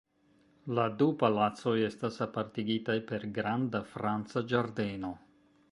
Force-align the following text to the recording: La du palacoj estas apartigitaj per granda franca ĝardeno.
La 0.77 0.85
du 1.01 1.07
palacoj 1.23 1.75
estas 1.89 2.17
apartigitaj 2.29 2.97
per 3.13 3.27
granda 3.37 3.87
franca 3.95 4.47
ĝardeno. 4.55 5.19